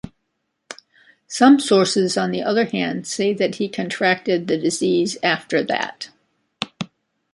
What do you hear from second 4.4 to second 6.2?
the disease after that.